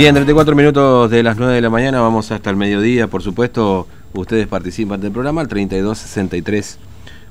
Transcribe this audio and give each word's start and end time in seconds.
Bien, 0.00 0.14
34 0.14 0.56
minutos 0.56 1.10
de 1.10 1.22
las 1.22 1.36
9 1.36 1.56
de 1.56 1.60
la 1.60 1.68
mañana, 1.68 2.00
vamos 2.00 2.32
hasta 2.32 2.48
el 2.48 2.56
mediodía, 2.56 3.08
por 3.08 3.20
supuesto, 3.20 3.86
ustedes 4.14 4.46
participan 4.46 4.98
del 4.98 5.12
programa, 5.12 5.42
al 5.42 5.48
32 5.48 5.98
63 5.98 6.78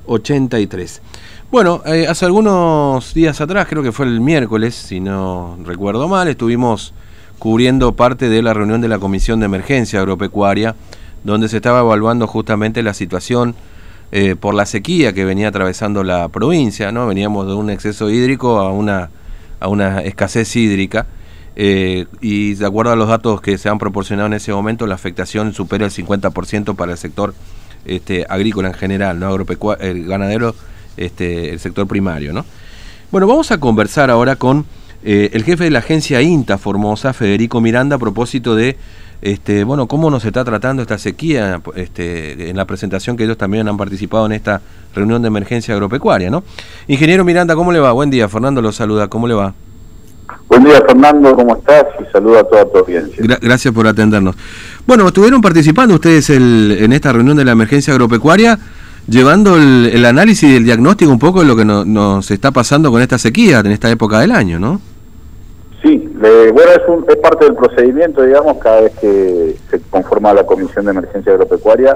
83. 0.05 1.01
Bueno, 1.49 1.81
eh, 1.87 2.05
hace 2.07 2.25
algunos 2.25 3.11
días 3.15 3.41
atrás, 3.41 3.65
creo 3.67 3.81
que 3.81 3.91
fue 3.91 4.05
el 4.05 4.21
miércoles, 4.21 4.75
si 4.75 4.99
no 4.99 5.57
recuerdo 5.63 6.07
mal, 6.07 6.27
estuvimos 6.27 6.93
cubriendo 7.39 7.93
parte 7.93 8.29
de 8.29 8.43
la 8.43 8.53
reunión 8.53 8.81
de 8.81 8.87
la 8.87 8.99
Comisión 8.99 9.39
de 9.39 9.47
Emergencia 9.47 10.01
Agropecuaria, 10.01 10.75
donde 11.23 11.49
se 11.49 11.55
estaba 11.55 11.79
evaluando 11.79 12.27
justamente 12.27 12.83
la 12.83 12.93
situación 12.93 13.55
eh, 14.11 14.35
por 14.39 14.53
la 14.53 14.67
sequía 14.67 15.11
que 15.11 15.25
venía 15.25 15.47
atravesando 15.47 16.03
la 16.03 16.29
provincia, 16.29 16.91
¿no? 16.91 17.07
Veníamos 17.07 17.47
de 17.47 17.55
un 17.55 17.71
exceso 17.71 18.11
hídrico 18.11 18.59
a 18.59 18.71
una, 18.71 19.09
a 19.59 19.67
una 19.69 20.03
escasez 20.03 20.55
hídrica. 20.55 21.07
Eh, 21.61 22.05
y 22.21 22.53
de 22.53 22.65
acuerdo 22.65 22.93
a 22.93 22.95
los 22.95 23.09
datos 23.09 23.41
que 23.41 23.57
se 23.57 23.67
han 23.67 23.79
proporcionado 23.79 24.27
en 24.27 24.33
ese 24.33 24.53
momento, 24.53 24.87
la 24.87 24.95
afectación 24.95 25.53
supera 25.53 25.83
el 25.83 25.91
50% 25.91 26.73
para 26.73 26.93
el 26.93 26.97
sector 26.97 27.33
este, 27.83 28.25
agrícola 28.29 28.69
en 28.69 28.75
general, 28.75 29.19
¿no? 29.19 29.27
Agropecuario, 29.27 29.85
el 29.85 30.05
ganadero, 30.07 30.55
este, 30.95 31.49
el 31.49 31.59
sector 31.59 31.85
primario, 31.85 32.31
¿no? 32.31 32.45
Bueno, 33.11 33.27
vamos 33.27 33.51
a 33.51 33.57
conversar 33.57 34.09
ahora 34.09 34.37
con 34.37 34.65
eh, 35.03 35.31
el 35.33 35.43
jefe 35.43 35.65
de 35.65 35.71
la 35.71 35.79
agencia 35.79 36.21
INTA 36.21 36.57
Formosa, 36.57 37.11
Federico 37.11 37.59
Miranda, 37.59 37.97
a 37.97 37.99
propósito 37.99 38.55
de 38.55 38.77
este, 39.21 39.65
bueno, 39.65 39.85
cómo 39.85 40.09
nos 40.09 40.23
está 40.23 40.45
tratando 40.45 40.81
esta 40.81 40.97
sequía 40.97 41.61
en 41.75 42.55
la 42.55 42.63
presentación 42.63 43.17
que 43.17 43.25
ellos 43.25 43.37
también 43.37 43.67
han 43.67 43.75
participado 43.75 44.25
en 44.27 44.31
esta 44.31 44.61
reunión 44.95 45.21
de 45.21 45.27
emergencia 45.27 45.73
agropecuaria, 45.73 46.29
¿no? 46.29 46.41
Ingeniero 46.87 47.25
Miranda, 47.25 47.53
¿cómo 47.53 47.73
le 47.73 47.79
va? 47.79 47.91
Buen 47.91 48.09
día, 48.09 48.29
Fernando 48.29 48.61
lo 48.61 48.71
saluda, 48.71 49.09
¿cómo 49.09 49.27
le 49.27 49.33
va? 49.33 49.53
Buen 50.49 50.63
día, 50.63 50.81
Fernando, 50.81 51.35
¿cómo 51.35 51.55
estás? 51.55 51.85
Y 52.01 52.11
saludo 52.11 52.39
a 52.39 52.43
toda 52.43 52.65
tu 52.65 52.79
audiencia. 52.79 53.23
gracias 53.39 53.71
por 53.71 53.85
atendernos. 53.85 54.35
Bueno, 54.85 55.07
estuvieron 55.07 55.41
participando 55.41 55.93
ustedes 55.93 56.31
en 56.31 56.91
esta 56.91 57.13
reunión 57.13 57.37
de 57.37 57.45
la 57.45 57.51
emergencia 57.51 57.93
agropecuaria, 57.93 58.57
llevando 59.07 59.55
el, 59.55 60.03
análisis 60.05 60.49
y 60.49 60.55
el 60.55 60.65
diagnóstico 60.65 61.11
un 61.11 61.19
poco 61.19 61.41
de 61.41 61.45
lo 61.45 61.55
que 61.55 61.65
nos 61.65 62.31
está 62.31 62.49
pasando 62.51 62.91
con 62.91 63.01
esta 63.01 63.19
sequía 63.19 63.59
en 63.59 63.67
esta 63.67 63.91
época 63.91 64.19
del 64.19 64.31
año, 64.31 64.59
¿no? 64.59 64.81
Sí, 65.83 66.09
bueno, 66.19 67.05
es, 67.07 67.15
parte 67.17 67.45
del 67.45 67.55
procedimiento, 67.55 68.23
digamos, 68.23 68.57
cada 68.57 68.81
vez 68.81 68.93
que 68.99 69.55
se 69.69 69.79
conforma 69.89 70.33
la 70.33 70.45
Comisión 70.45 70.85
de 70.85 70.91
Emergencia 70.91 71.31
Agropecuaria, 71.31 71.95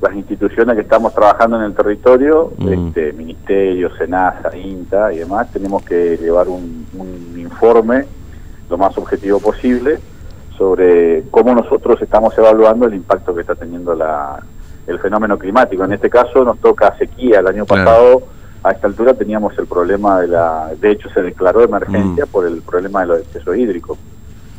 las 0.00 0.14
instituciones 0.14 0.76
que 0.76 0.82
estamos 0.82 1.12
trabajando 1.12 1.56
en 1.56 1.64
el 1.64 1.74
territorio, 1.74 2.52
mm. 2.56 2.68
este, 2.68 3.12
Ministerio, 3.12 3.90
SENASA, 3.96 4.56
INTA 4.56 5.12
y 5.12 5.18
demás, 5.18 5.50
tenemos 5.52 5.82
que 5.84 6.16
llevar 6.16 6.48
un, 6.48 6.86
informe 7.36 8.04
lo 8.68 8.76
más 8.76 8.96
objetivo 8.98 9.40
posible 9.40 9.98
sobre 10.56 11.24
cómo 11.30 11.54
nosotros 11.54 12.00
estamos 12.02 12.36
evaluando 12.36 12.86
el 12.86 12.94
impacto 12.94 13.34
que 13.34 13.40
está 13.40 13.54
teniendo 13.54 13.94
la, 13.94 14.42
el 14.86 14.98
fenómeno 14.98 15.38
climático. 15.38 15.84
En 15.84 15.92
este 15.92 16.10
caso 16.10 16.44
nos 16.44 16.58
toca 16.58 16.96
sequía. 16.98 17.40
El 17.40 17.46
año 17.46 17.64
pasado 17.64 18.24
a 18.62 18.72
esta 18.72 18.86
altura 18.86 19.14
teníamos 19.14 19.56
el 19.58 19.66
problema 19.66 20.20
de 20.20 20.28
la... 20.28 20.72
De 20.78 20.90
hecho 20.90 21.08
se 21.10 21.22
declaró 21.22 21.62
emergencia 21.62 22.26
mm. 22.26 22.28
por 22.28 22.46
el 22.46 22.60
problema 22.62 23.02
de 23.02 23.06
los 23.06 23.20
excesos 23.20 23.56
hídricos. 23.56 23.98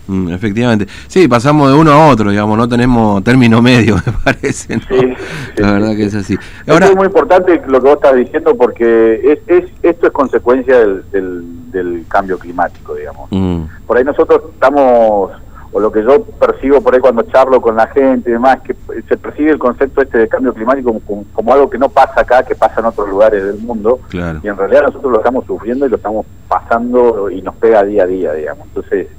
Mm, 0.09 0.29
efectivamente. 0.29 0.87
Sí, 1.07 1.27
pasamos 1.27 1.69
de 1.69 1.77
uno 1.77 1.91
a 1.91 2.07
otro, 2.09 2.31
digamos, 2.31 2.57
no 2.57 2.67
tenemos 2.67 3.23
término 3.23 3.61
medio, 3.61 3.95
me 4.05 4.11
parece. 4.23 4.79
Sí, 4.79 5.13
la 5.57 5.73
verdad 5.73 5.95
que 5.95 6.05
es 6.05 6.15
así. 6.15 6.35
Ahora, 6.67 6.87
es 6.87 6.95
muy 6.95 7.05
importante 7.05 7.61
lo 7.67 7.79
que 7.79 7.87
vos 7.87 7.97
estás 7.97 8.15
diciendo 8.15 8.55
porque 8.57 9.39
es, 9.47 9.65
esto 9.83 10.07
es 10.07 10.11
consecuencia 10.11 10.79
del, 10.79 11.71
del, 11.71 12.05
cambio 12.07 12.39
climático, 12.39 12.95
digamos. 12.95 13.27
Mm. 13.29 13.65
Por 13.85 13.97
ahí 13.97 14.03
nosotros 14.03 14.41
estamos 14.51 15.31
o 15.71 15.79
lo 15.79 15.91
que 15.91 16.01
yo 16.03 16.23
percibo 16.23 16.81
por 16.81 16.95
ahí 16.95 16.99
cuando 16.99 17.21
charlo 17.23 17.61
con 17.61 17.75
la 17.75 17.85
gente 17.85 18.31
y 18.31 18.33
demás, 18.33 18.61
que 18.61 18.75
se 19.07 19.17
percibe 19.17 19.51
el 19.51 19.59
concepto 19.59 20.01
este 20.01 20.17
de 20.17 20.27
cambio 20.27 20.51
climático 20.51 20.99
como, 21.31 21.53
algo 21.53 21.69
que 21.69 21.77
no 21.77 21.89
pasa 21.89 22.21
acá, 22.21 22.41
que 22.41 22.55
pasa 22.55 22.79
en 22.79 22.87
otros 22.87 23.07
lugares 23.07 23.43
del 23.43 23.59
mundo, 23.59 23.99
y 24.11 24.17
en 24.17 24.57
realidad 24.57 24.87
nosotros 24.87 25.11
lo 25.11 25.19
estamos 25.19 25.45
sufriendo 25.45 25.85
y 25.85 25.89
lo 25.89 25.97
estamos 25.97 26.25
pasando 26.47 27.29
y 27.29 27.43
nos 27.43 27.55
pega 27.57 27.83
día 27.83 28.01
a 28.01 28.07
día, 28.07 28.33
digamos. 28.33 28.65
Entonces, 28.69 29.09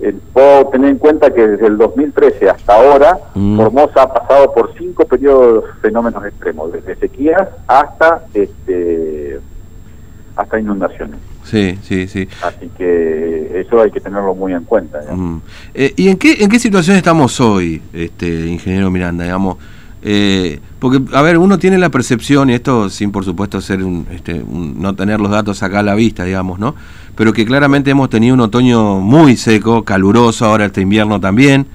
eh, 0.00 0.14
puedo 0.32 0.66
tener 0.68 0.90
en 0.90 0.98
cuenta 0.98 1.32
que 1.32 1.46
desde 1.46 1.66
el 1.66 1.78
2013 1.78 2.50
hasta 2.50 2.74
ahora, 2.74 3.18
mm. 3.34 3.56
Formosa 3.56 4.02
ha 4.02 4.12
pasado 4.12 4.52
por 4.52 4.74
cinco 4.76 5.04
periodos 5.06 5.64
fenómenos 5.80 6.24
extremos, 6.26 6.72
desde 6.72 6.96
sequías 6.96 7.48
hasta 7.66 8.24
este 8.34 9.40
hasta 10.36 10.58
inundaciones. 10.58 11.20
Sí, 11.44 11.78
sí, 11.82 12.08
sí. 12.08 12.28
Así 12.42 12.70
que 12.76 13.60
eso 13.60 13.80
hay 13.80 13.90
que 13.92 14.00
tenerlo 14.00 14.34
muy 14.34 14.52
en 14.52 14.64
cuenta. 14.64 15.00
Mm. 15.14 15.42
Eh, 15.74 15.92
¿Y 15.96 16.08
en 16.08 16.16
qué, 16.16 16.42
en 16.42 16.50
qué 16.50 16.58
situación 16.58 16.96
estamos 16.96 17.40
hoy, 17.40 17.80
este 17.92 18.26
ingeniero 18.46 18.90
Miranda? 18.90 19.24
Digamos, 19.24 19.58
eh, 20.06 20.60
porque, 20.80 21.00
a 21.14 21.22
ver, 21.22 21.38
uno 21.38 21.58
tiene 21.58 21.78
la 21.78 21.88
percepción, 21.88 22.50
y 22.50 22.54
esto 22.54 22.90
sin 22.90 23.10
por 23.10 23.24
supuesto 23.24 23.62
ser 23.62 23.82
un, 23.82 24.06
este, 24.12 24.44
no 24.46 24.94
tener 24.94 25.18
los 25.18 25.30
datos 25.30 25.62
acá 25.62 25.78
a 25.78 25.82
la 25.82 25.94
vista, 25.94 26.24
digamos, 26.24 26.58
¿no? 26.58 26.74
Pero 27.16 27.32
que 27.32 27.46
claramente 27.46 27.90
hemos 27.90 28.10
tenido 28.10 28.34
un 28.34 28.40
otoño 28.40 29.00
muy 29.00 29.36
seco, 29.36 29.82
caluroso, 29.82 30.44
ahora 30.44 30.66
este 30.66 30.82
invierno 30.82 31.20
también. 31.20 31.66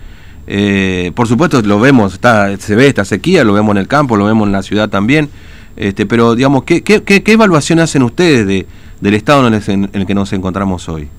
Eh, 0.46 1.12
por 1.16 1.28
supuesto 1.28 1.62
lo 1.62 1.80
vemos, 1.80 2.14
está, 2.14 2.56
se 2.58 2.76
ve 2.76 2.88
esta 2.88 3.04
sequía, 3.04 3.44
lo 3.44 3.54
vemos 3.54 3.72
en 3.72 3.78
el 3.78 3.88
campo, 3.88 4.16
lo 4.16 4.26
vemos 4.26 4.46
en 4.46 4.52
la 4.52 4.62
ciudad 4.62 4.90
también. 4.90 5.30
Este, 5.76 6.06
pero, 6.06 6.36
digamos, 6.36 6.64
¿qué, 6.66 6.84
evaluación 7.26 7.80
hacen 7.80 8.04
ustedes 8.04 8.46
de, 8.46 8.68
del 9.02 9.14
estado 9.16 9.48
en 9.48 9.90
el, 9.92 10.06
que 10.06 10.14
nos 10.14 10.34
encontramos 10.34 10.88
hoy? 10.88 11.10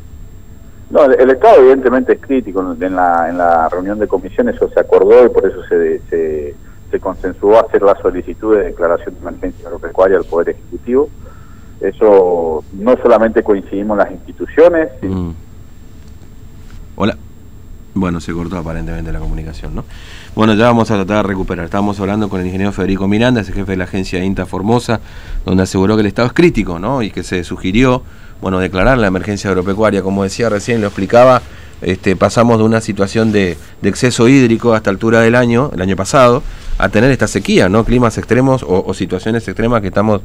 No, 0.90 1.06
el, 1.06 1.30
estado 1.30 1.60
evidentemente 1.60 2.12
es 2.12 2.20
crítico. 2.20 2.76
En 2.80 2.94
la, 2.94 3.68
reunión 3.68 3.98
de 3.98 4.06
comisiones 4.06 4.54
eso 4.54 4.70
se 4.72 4.78
acordó 4.78 5.26
y 5.26 5.28
por 5.30 5.44
eso 5.44 5.58
se, 5.68 6.54
se 6.90 7.00
consensuó 7.00 7.58
hacer 7.64 7.82
la 7.82 7.96
solicitud 8.00 8.56
de 8.56 8.64
declaración 8.64 9.14
de 9.14 9.20
emergencia 9.20 9.66
agropecuaria 9.66 10.18
al 10.18 10.24
Poder 10.24 10.50
Ejecutivo. 10.50 11.08
Eso 11.80 12.64
no 12.72 12.96
solamente 13.02 13.42
coincidimos 13.42 13.96
las 13.96 14.10
instituciones. 14.10 14.90
Mm. 15.02 15.30
Hola. 16.96 17.16
Bueno, 17.92 18.20
se 18.20 18.32
cortó 18.32 18.56
aparentemente 18.56 19.12
la 19.12 19.18
comunicación, 19.18 19.74
¿no? 19.74 19.84
Bueno, 20.36 20.54
ya 20.54 20.66
vamos 20.66 20.90
a 20.92 20.94
tratar 20.94 21.24
de 21.24 21.28
recuperar. 21.28 21.64
Estábamos 21.64 21.98
hablando 21.98 22.28
con 22.28 22.40
el 22.40 22.46
ingeniero 22.46 22.72
Federico 22.72 23.08
Miranda, 23.08 23.40
ese 23.40 23.52
jefe 23.52 23.72
de 23.72 23.78
la 23.78 23.84
agencia 23.84 24.22
INTA 24.22 24.46
Formosa, 24.46 25.00
donde 25.44 25.64
aseguró 25.64 25.96
que 25.96 26.02
el 26.02 26.06
estado 26.06 26.28
es 26.28 26.32
crítico, 26.32 26.78
¿no? 26.78 27.02
Y 27.02 27.10
que 27.10 27.24
se 27.24 27.42
sugirió, 27.42 28.04
bueno, 28.40 28.60
declarar 28.60 28.98
la 28.98 29.08
emergencia 29.08 29.50
agropecuaria. 29.50 30.02
Como 30.02 30.22
decía 30.22 30.48
recién, 30.48 30.80
lo 30.80 30.86
explicaba, 30.86 31.42
este, 31.82 32.14
pasamos 32.14 32.58
de 32.58 32.64
una 32.64 32.80
situación 32.80 33.32
de, 33.32 33.56
exceso 33.82 34.28
hídrico 34.28 34.72
a 34.72 34.76
esta 34.76 34.90
altura 34.90 35.20
del 35.20 35.34
año, 35.34 35.70
el 35.74 35.82
año 35.82 35.96
pasado, 35.96 36.44
a 36.82 36.88
tener 36.88 37.10
esta 37.10 37.26
sequía, 37.26 37.68
¿no? 37.68 37.84
Climas 37.84 38.18
extremos 38.18 38.64
o 38.66 38.92
situaciones 38.94 39.46
extremas 39.46 39.80
que 39.80 39.88
estamos 39.88 40.22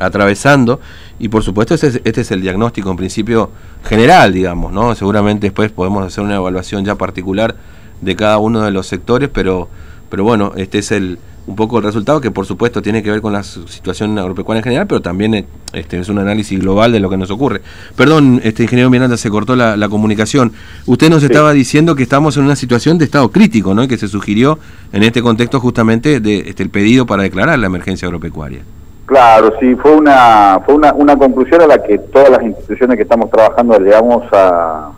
atravesando 0.00 0.80
y 1.18 1.28
por 1.28 1.42
supuesto 1.42 1.74
este 1.74 2.20
es, 2.20 2.30
el 2.30 2.40
diagnóstico 2.40 2.90
en 2.90 2.96
principio 2.96 3.50
general, 3.84 4.32
digamos, 4.32 4.72
¿no? 4.72 4.94
Seguramente 4.94 5.46
después 5.48 5.70
podemos 5.70 6.06
hacer 6.06 6.24
una 6.24 6.36
evaluación 6.36 6.84
ya 6.84 6.94
particular 6.94 7.54
de 8.00 8.16
cada 8.16 8.38
uno 8.38 8.62
de 8.62 8.70
los 8.70 8.86
sectores, 8.86 9.28
pero, 9.32 9.68
pero 10.08 10.24
bueno, 10.24 10.52
este 10.56 10.78
es 10.78 10.90
el 10.90 11.18
un 11.50 11.56
poco 11.56 11.78
el 11.78 11.84
resultado 11.84 12.20
que 12.20 12.30
por 12.30 12.46
supuesto 12.46 12.80
tiene 12.80 13.02
que 13.02 13.10
ver 13.10 13.20
con 13.20 13.32
la 13.32 13.42
situación 13.42 14.18
agropecuaria 14.18 14.60
en 14.60 14.64
general, 14.64 14.86
pero 14.86 15.02
también 15.02 15.46
este, 15.72 15.98
es 15.98 16.08
un 16.08 16.18
análisis 16.18 16.58
global 16.58 16.92
de 16.92 17.00
lo 17.00 17.10
que 17.10 17.16
nos 17.16 17.30
ocurre. 17.30 17.60
Perdón, 17.96 18.40
este 18.42 18.62
ingeniero 18.62 18.88
Miranda, 18.88 19.16
se 19.16 19.28
cortó 19.28 19.56
la, 19.56 19.88
comunicación. 19.90 20.52
Usted 20.86 21.10
nos 21.10 21.22
estaba 21.24 21.52
diciendo 21.52 21.96
que 21.96 22.04
estamos 22.04 22.36
en 22.36 22.44
una 22.44 22.54
situación 22.54 22.96
de 22.96 23.04
estado 23.04 23.30
crítico, 23.30 23.74
¿no? 23.74 23.82
Y 23.82 23.88
que 23.88 23.98
se 23.98 24.06
sugirió 24.06 24.58
en 24.92 25.02
este 25.02 25.20
contexto 25.20 25.58
justamente 25.58 26.20
de, 26.20 26.38
este, 26.46 26.62
el 26.62 26.70
pedido 26.70 27.06
para 27.06 27.24
declarar 27.24 27.58
la 27.58 27.66
emergencia 27.66 28.06
agropecuaria. 28.06 28.60
Claro, 29.06 29.52
sí, 29.58 29.74
fue 29.74 29.96
una 29.96 30.60
fue 30.64 30.76
una, 30.76 30.92
una 30.92 31.16
conclusión 31.16 31.60
a 31.62 31.66
la 31.66 31.82
que 31.82 31.98
todas 31.98 32.30
las 32.30 32.42
instituciones 32.44 32.96
que 32.96 33.02
estamos 33.02 33.28
trabajando 33.28 33.76
llegamos 33.80 34.22
a, 34.32 34.92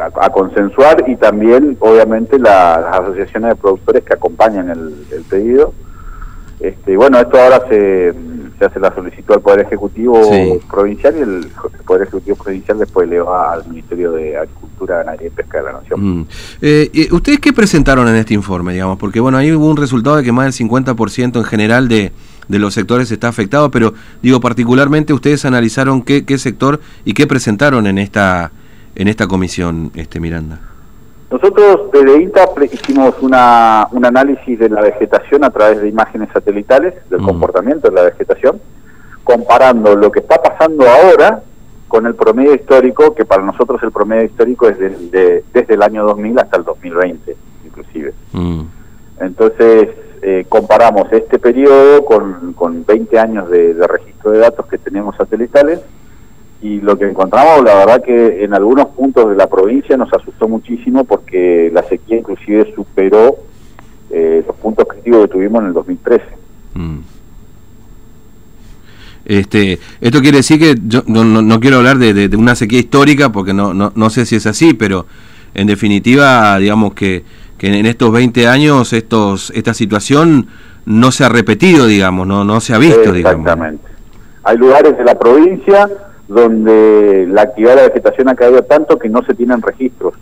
a, 0.00 0.30
consensuar 0.30 1.04
y 1.06 1.16
también, 1.16 1.76
obviamente, 1.80 2.38
las 2.38 2.78
asociaciones 2.78 3.50
de 3.50 3.56
productores 3.56 4.04
que 4.04 4.14
acompañan 4.14 4.70
el, 4.70 5.24
pedido. 5.28 5.72
Este, 6.58 6.96
bueno, 6.96 7.18
esto 7.18 7.40
ahora 7.40 7.62
se, 7.68 8.12
se, 8.58 8.64
hace 8.64 8.80
la 8.80 8.94
solicitud 8.94 9.34
al 9.34 9.40
Poder 9.40 9.60
Ejecutivo 9.60 10.20
Provincial 10.70 11.16
y 11.16 11.20
el, 11.20 11.46
Poder 11.86 12.02
Ejecutivo 12.02 12.36
Provincial 12.36 12.78
después 12.78 13.08
le 13.08 13.20
va 13.20 13.54
al 13.54 13.66
Ministerio 13.66 14.12
de 14.12 14.36
Agricultura, 14.36 14.98
Ganadería 14.98 15.28
y 15.28 15.30
Pesca 15.30 15.58
de 15.58 15.64
la 15.64 15.72
Nación. 15.72 16.18
Mm. 16.20 16.26
Eh, 16.60 17.08
¿Ustedes 17.12 17.40
qué 17.40 17.52
presentaron 17.54 18.06
en 18.08 18.16
este 18.16 18.34
informe, 18.34 18.74
digamos? 18.74 18.98
Porque, 18.98 19.20
bueno, 19.20 19.38
ahí 19.38 19.52
hubo 19.52 19.70
un 19.70 19.78
resultado 19.78 20.16
de 20.16 20.22
que 20.22 20.32
más 20.32 20.54
del 20.54 20.68
50% 20.68 21.36
en 21.36 21.44
general 21.44 21.88
de 21.88 22.12
de 22.50 22.58
los 22.58 22.74
sectores 22.74 23.10
está 23.12 23.28
afectado, 23.28 23.70
pero 23.70 23.94
digo 24.22 24.40
particularmente 24.40 25.12
ustedes 25.12 25.44
analizaron 25.44 26.02
qué, 26.02 26.24
qué 26.24 26.36
sector 26.36 26.80
y 27.04 27.14
qué 27.14 27.28
presentaron 27.28 27.86
en 27.86 27.96
esta 27.96 28.50
en 28.94 29.08
esta 29.08 29.26
comisión, 29.26 29.90
este 29.94 30.20
Miranda. 30.20 30.60
Nosotros 31.30 31.92
desde 31.92 32.22
INTA 32.22 32.48
hicimos 32.72 33.14
una, 33.20 33.86
un 33.92 34.04
análisis 34.04 34.58
de 34.58 34.68
la 34.68 34.80
vegetación 34.82 35.44
a 35.44 35.50
través 35.50 35.80
de 35.80 35.88
imágenes 35.88 36.28
satelitales 36.32 36.94
del 37.08 37.20
mm. 37.20 37.24
comportamiento 37.24 37.88
de 37.88 37.94
la 37.94 38.02
vegetación, 38.02 38.60
comparando 39.22 39.94
lo 39.94 40.10
que 40.10 40.20
está 40.20 40.42
pasando 40.42 40.84
ahora 40.88 41.42
con 41.86 42.06
el 42.06 42.14
promedio 42.14 42.54
histórico, 42.54 43.14
que 43.14 43.24
para 43.24 43.42
nosotros 43.42 43.80
el 43.82 43.92
promedio 43.92 44.24
histórico 44.24 44.68
es 44.68 44.78
desde 44.78 45.74
el 45.74 45.82
año 45.82 46.04
2000 46.04 46.38
hasta 46.38 46.56
el 46.56 46.64
2020, 46.64 47.36
inclusive. 47.64 48.12
Mm. 48.32 48.62
Entonces, 49.20 49.88
eh, 50.22 50.44
comparamos 50.48 51.10
este 51.12 51.38
periodo 51.38 52.04
con, 52.04 52.52
con 52.52 52.84
20 52.84 53.18
años 53.18 53.50
de, 53.50 53.74
registro 53.86 54.32
de 54.32 54.38
datos 54.38 54.66
que 54.66 54.76
tenemos 54.76 55.16
satelitales 55.16 55.80
y 56.62 56.80
lo 56.80 56.98
que 56.98 57.08
encontramos, 57.08 57.64
la 57.64 57.74
verdad 57.74 58.02
que 58.02 58.44
en 58.44 58.54
algunos 58.54 58.88
puntos 58.88 59.30
de 59.30 59.36
la 59.36 59.48
provincia 59.48 59.96
nos 59.96 60.12
asustó 60.12 60.46
muchísimo 60.46 61.04
porque 61.04 61.70
la 61.72 61.82
sequía 61.82 62.18
inclusive 62.18 62.72
superó 62.74 63.36
eh, 64.10 64.44
los 64.46 64.56
puntos 64.56 64.86
críticos 64.86 65.22
que 65.22 65.28
tuvimos 65.28 65.62
en 65.62 65.68
el 65.68 65.72
2013. 65.72 66.24
Mm. 66.74 66.98
Este, 69.24 69.78
esto 70.00 70.20
quiere 70.20 70.38
decir 70.38 70.58
que 70.58 70.74
yo 70.86 71.02
no, 71.06 71.60
quiero 71.60 71.76
hablar 71.76 71.98
de, 71.98 72.12
de, 72.28 72.36
una 72.36 72.54
sequía 72.54 72.80
histórica 72.80 73.30
porque 73.30 73.54
no, 73.54 73.72
no, 73.72 73.92
no 73.94 74.10
sé 74.10 74.26
si 74.26 74.36
es 74.36 74.46
así, 74.46 74.74
pero 74.74 75.06
en 75.54 75.66
definitiva, 75.66 76.58
digamos 76.58 76.94
que 76.94 77.22
que 77.60 77.66
en 77.66 77.84
estos 77.84 78.10
20 78.10 78.48
años 78.48 78.94
estos 78.94 79.50
esta 79.54 79.74
situación 79.74 80.46
no 80.86 81.12
se 81.12 81.24
ha 81.24 81.28
repetido, 81.28 81.86
digamos, 81.86 82.26
no 82.26 82.42
no 82.42 82.58
se 82.62 82.72
ha 82.72 82.78
visto, 82.78 83.12
digamos. 83.12 83.40
Exactamente. 83.40 83.84
Hay 84.44 84.56
lugares 84.56 84.96
de 84.96 85.04
la 85.04 85.18
provincia 85.18 85.86
donde 86.30 87.26
la 87.28 87.42
actividad 87.42 87.70
de 87.70 87.76
la 87.82 87.88
vegetación 87.88 88.28
ha 88.28 88.36
caído 88.36 88.62
tanto 88.62 88.98
que 88.98 89.08
no 89.08 89.22
se 89.24 89.34
tienen 89.34 89.60
registros. 89.60 90.14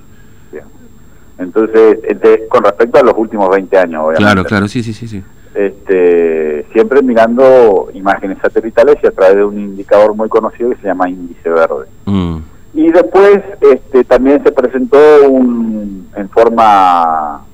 Entonces, 1.39 2.01
con 2.49 2.65
respecto 2.65 2.99
a 2.99 3.03
los 3.05 3.15
últimos 3.17 3.49
20 3.51 3.79
años, 3.79 4.01
obviamente. 4.01 4.23
Claro, 4.23 4.45
claro, 4.45 4.67
sí, 4.67 4.83
sí, 4.83 4.93
sí, 4.93 5.07
sí. 5.07 5.23
Este, 5.55 6.67
siempre 6.73 7.01
mirando 7.01 7.91
imágenes 7.95 8.39
satelitales 8.39 8.97
y 9.03 9.07
a 9.07 9.13
través 9.13 9.37
de 9.37 9.45
un 9.45 9.59
indicador 9.59 10.15
muy 10.15 10.29
conocido 10.29 10.71
que 10.71 10.77
se 10.77 10.89
llama 10.89 11.09
índice 11.09 11.49
verde. 11.49 11.87
Mm. 12.07 12.39
Y 12.75 12.91
después 12.91 13.41
este, 13.61 14.03
también 14.05 14.43
se 14.43 14.51
presentó 14.51 14.99
un, 15.29 16.09
en 16.17 16.29
forma 16.29 17.45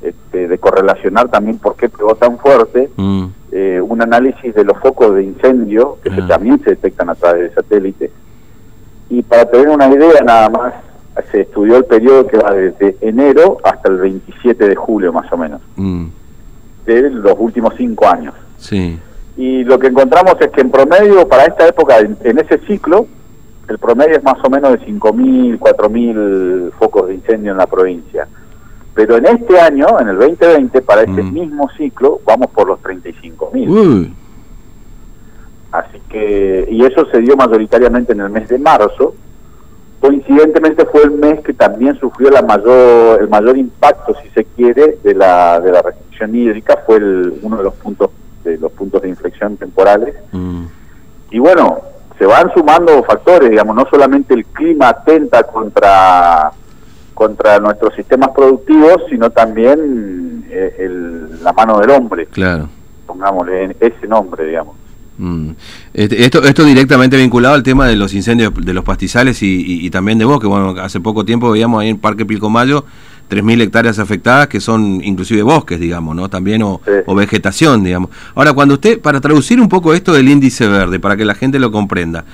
este, 0.00 0.46
de 0.46 0.58
correlacionar 0.58 1.28
también 1.28 1.58
por 1.58 1.74
qué 1.76 1.88
pegó 1.88 2.14
tan 2.14 2.38
fuerte, 2.38 2.88
mm. 2.96 3.24
Eh, 3.52 3.80
un 3.80 4.02
análisis 4.02 4.54
de 4.54 4.64
los 4.64 4.78
focos 4.78 5.14
de 5.14 5.24
incendio 5.24 5.98
que 6.02 6.10
ah. 6.10 6.26
también 6.28 6.60
se 6.60 6.70
detectan 6.70 7.10
a 7.10 7.14
través 7.14 7.50
de 7.50 7.54
satélite. 7.54 8.10
Y 9.10 9.22
para 9.22 9.46
tener 9.46 9.68
una 9.68 9.88
idea 9.88 10.20
nada 10.24 10.48
más, 10.50 10.74
se 11.30 11.42
estudió 11.42 11.78
el 11.78 11.84
periodo 11.84 12.26
que 12.26 12.38
va 12.38 12.52
desde 12.52 12.96
enero 13.00 13.58
hasta 13.64 13.88
el 13.88 13.98
27 13.98 14.68
de 14.68 14.76
julio 14.76 15.12
más 15.12 15.32
o 15.32 15.36
menos, 15.36 15.60
mm. 15.76 16.06
de 16.86 17.10
los 17.10 17.34
últimos 17.38 17.74
cinco 17.76 18.06
años. 18.06 18.34
Sí. 18.58 18.98
Y 19.36 19.64
lo 19.64 19.78
que 19.78 19.88
encontramos 19.88 20.34
es 20.40 20.48
que 20.48 20.60
en 20.60 20.70
promedio 20.70 21.26
para 21.26 21.44
esta 21.44 21.66
época, 21.66 21.98
en 21.98 22.38
ese 22.38 22.58
ciclo, 22.66 23.06
el 23.68 23.78
promedio 23.78 24.16
es 24.16 24.22
más 24.22 24.38
o 24.42 24.50
menos 24.50 24.72
de 24.72 24.80
5.000, 24.80 25.58
4.000 25.58 26.72
focos 26.72 27.08
de 27.08 27.14
incendio 27.14 27.52
en 27.52 27.58
la 27.58 27.66
provincia. 27.66 28.26
Pero 28.98 29.16
en 29.16 29.26
este 29.26 29.60
año, 29.60 29.86
en 30.00 30.08
el 30.08 30.18
2020, 30.18 30.82
para 30.82 31.02
ese 31.02 31.22
mm. 31.22 31.32
mismo 31.32 31.70
ciclo, 31.76 32.20
vamos 32.26 32.50
por 32.50 32.66
los 32.66 32.80
35.000. 32.80 34.12
Así 35.70 36.00
que, 36.08 36.66
y 36.68 36.84
eso 36.84 37.06
se 37.06 37.20
dio 37.20 37.36
mayoritariamente 37.36 38.12
en 38.12 38.22
el 38.22 38.30
mes 38.30 38.48
de 38.48 38.58
marzo. 38.58 39.14
Coincidentemente 40.00 40.84
fue 40.86 41.04
el 41.04 41.12
mes 41.12 41.38
que 41.44 41.52
también 41.54 41.96
sufrió 42.00 42.28
la 42.30 42.42
mayor, 42.42 43.22
el 43.22 43.28
mayor 43.28 43.56
impacto, 43.56 44.16
si 44.20 44.30
se 44.30 44.44
quiere, 44.44 44.98
de 45.04 45.14
la, 45.14 45.60
de 45.60 45.70
la 45.70 45.82
restricción 45.82 46.34
hídrica. 46.34 46.82
Fue 46.84 46.96
uno 46.96 47.56
de 47.56 47.62
los 47.62 47.74
puntos 47.74 48.10
de 48.42 48.58
los 48.58 48.72
puntos 48.72 49.00
de 49.00 49.10
inflexión 49.10 49.56
temporales. 49.56 50.16
Mm. 50.32 50.64
Y 51.30 51.38
bueno, 51.38 51.82
se 52.18 52.26
van 52.26 52.52
sumando 52.52 53.00
factores, 53.04 53.48
digamos, 53.48 53.76
no 53.76 53.86
solamente 53.88 54.34
el 54.34 54.44
clima 54.46 54.88
atenta 54.88 55.44
contra 55.44 56.50
contra 57.18 57.58
nuestros 57.58 57.92
sistemas 57.96 58.28
productivos, 58.28 59.02
sino 59.10 59.28
también 59.30 60.44
eh, 60.48 60.88
la 61.42 61.52
mano 61.52 61.80
del 61.80 61.90
hombre. 61.90 62.26
Claro. 62.26 62.68
Pongámosle 63.06 63.74
ese 63.80 64.06
nombre, 64.06 64.46
digamos. 64.46 64.76
Mm. 65.16 65.50
Este, 65.92 66.24
esto, 66.24 66.44
esto 66.44 66.62
directamente 66.62 67.16
vinculado 67.16 67.56
al 67.56 67.64
tema 67.64 67.88
de 67.88 67.96
los 67.96 68.14
incendios 68.14 68.54
de 68.54 68.72
los 68.72 68.84
pastizales 68.84 69.42
y, 69.42 69.84
y, 69.84 69.90
también 69.90 70.18
de 70.18 70.26
bosque. 70.26 70.46
Bueno, 70.46 70.80
hace 70.80 71.00
poco 71.00 71.24
tiempo 71.24 71.50
veíamos 71.50 71.82
ahí 71.82 71.88
en 71.88 71.98
Parque 71.98 72.24
Pilcomayo 72.24 72.84
3.000 73.28 73.62
hectáreas 73.62 73.98
afectadas 73.98 74.46
que 74.46 74.60
son 74.60 75.00
inclusive 75.02 75.42
bosques, 75.42 75.78
digamos, 75.78 76.14
¿no? 76.16 76.28
También 76.28 76.62
o, 76.62 76.80
vegetación, 77.16 77.82
digamos. 77.82 78.10
Ahora, 78.36 78.52
cuando 78.52 78.74
usted, 78.74 79.00
para 79.00 79.20
traducir 79.20 79.60
un 79.60 79.68
poco 79.68 79.92
esto 79.92 80.12
del 80.12 80.28
índice 80.28 80.68
verde, 80.68 81.00
para 81.00 81.16
que 81.16 81.24
la 81.24 81.34
gente 81.34 81.58
lo 81.58 81.72
comprenda, 81.72 82.24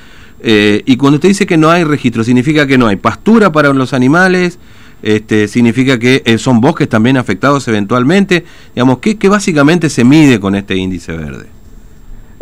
eh, 0.47 0.83
y 0.85 0.99
cuando 0.99 1.15
usted 1.17 1.31
dice 1.31 1.47
que 1.47 1.57
no 1.57 1.71
hay 1.71 1.85
registro, 1.85 2.23
significa 2.23 2.67
que 2.67 2.77
no 2.77 2.87
hay 2.87 2.97
pastura 2.97 3.51
para 3.51 3.73
los 3.73 3.95
animales, 3.95 4.59
este, 5.03 5.49
significa 5.49 5.99
que 5.99 6.23
eh, 6.27 6.37
son 6.37 6.61
bosques 6.61 6.87
también 6.87 7.17
afectados 7.17 7.67
eventualmente, 7.67 8.45
digamos, 8.75 8.99
¿qué, 8.99 9.19
¿qué 9.19 9.31
básicamente 9.31 9.89
se 9.89 10.05
mide 10.05 10.39
con 10.39 10.55
este 10.55 10.77
índice 10.77 11.17
verde? 11.17 11.47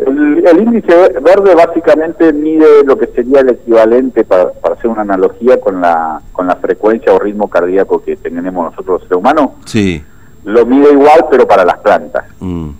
El, 0.05 0.59
índice 0.59 0.93
verde 1.21 1.55
básicamente 1.55 2.33
mide 2.33 2.83
lo 2.85 2.97
que 2.97 3.07
sería 3.07 3.39
el 3.39 3.51
equivalente, 3.51 4.25
para, 4.25 4.51
hacer 4.73 4.89
una 4.89 5.03
analogía, 5.03 5.61
con 5.61 5.79
la, 5.79 6.21
con 6.33 6.45
la 6.45 6.57
frecuencia 6.57 7.13
o 7.13 7.19
ritmo 7.19 7.49
cardíaco 7.49 8.03
que 8.03 8.17
tenemos 8.17 8.65
nosotros 8.65 8.99
los 8.99 9.01
seres 9.03 9.17
humanos. 9.17 9.51
Sí. 9.63 10.03
Lo 10.43 10.65
mide 10.65 10.91
igual, 10.91 11.27
pero 11.31 11.47
para 11.47 11.63
las 11.63 11.77
plantas. 11.77 12.25
Mm. 12.41 12.71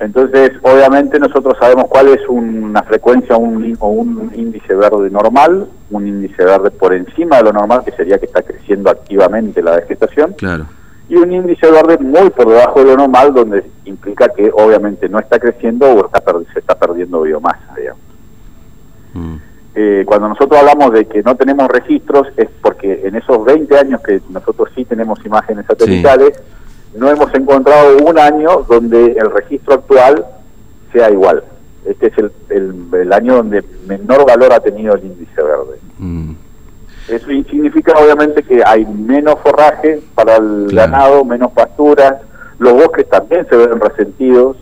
Entonces, 0.00 0.52
obviamente 0.62 1.18
nosotros 1.18 1.56
sabemos 1.60 1.86
cuál 1.88 2.08
es 2.08 2.26
una 2.28 2.82
frecuencia 2.82 3.36
un, 3.36 3.76
o 3.78 3.88
un 3.88 4.32
índice 4.34 4.74
verde 4.74 5.10
normal, 5.10 5.68
un 5.90 6.06
índice 6.06 6.44
verde 6.44 6.70
por 6.70 6.94
encima 6.94 7.36
de 7.36 7.44
lo 7.44 7.52
normal, 7.52 7.82
que 7.84 7.92
sería 7.92 8.18
que 8.18 8.26
está 8.26 8.42
creciendo 8.42 8.90
activamente 8.90 9.62
la 9.62 9.76
vegetación. 9.76 10.32
Claro 10.32 10.66
y 11.10 11.16
un 11.16 11.32
índice 11.32 11.68
verde 11.68 11.98
muy 11.98 12.30
por 12.30 12.48
debajo 12.48 12.78
de 12.78 12.86
lo 12.86 12.96
normal, 12.96 13.34
donde 13.34 13.64
implica 13.84 14.28
que 14.28 14.48
obviamente 14.54 15.08
no 15.08 15.18
está 15.18 15.40
creciendo 15.40 15.86
o 15.86 16.06
está 16.06 16.22
se 16.52 16.60
está 16.60 16.76
perdiendo 16.76 17.22
biomasa, 17.22 17.74
digamos. 17.76 18.02
Mm. 19.14 19.36
Eh, 19.74 20.04
cuando 20.06 20.28
nosotros 20.28 20.60
hablamos 20.60 20.92
de 20.92 21.06
que 21.06 21.22
no 21.22 21.34
tenemos 21.34 21.66
registros 21.68 22.28
es 22.36 22.48
porque 22.62 23.02
en 23.04 23.16
esos 23.16 23.44
20 23.44 23.76
años 23.76 24.00
que 24.02 24.20
nosotros 24.30 24.68
sí 24.74 24.84
tenemos 24.84 25.24
imágenes 25.26 25.66
satelitales, 25.66 26.40
no 26.94 27.08
hemos 27.08 27.32
encontrado 27.34 27.98
un 27.98 28.18
año 28.18 28.64
donde 28.68 29.12
el 29.12 29.30
registro 29.30 29.74
actual 29.74 30.24
sea 30.92 31.10
igual. 31.10 31.44
Este 31.84 32.08
es 32.08 32.18
el, 32.18 32.32
el, 32.92 33.12
año 33.12 33.36
donde 33.36 33.64
menor 33.86 34.26
valor 34.26 34.52
ha 34.52 34.60
tenido 34.60 34.94
el 34.94 35.04
índice 35.04 35.42
verde. 35.42 35.78
Mm. 35.98 36.32
Eso 37.08 37.26
significa 37.26 37.92
obviamente 37.98 38.42
que 38.42 38.62
hay 38.64 38.84
menos 38.86 39.36
forraje 39.40 40.00
para 40.14 40.36
el 40.36 40.68
ganado, 40.72 41.24
menos 41.24 41.50
pasturas, 41.52 42.16
los 42.58 42.74
bosques 42.74 43.08
también 43.08 43.46
se 43.48 43.56
ven 43.56 43.80
resentidos 43.80 44.56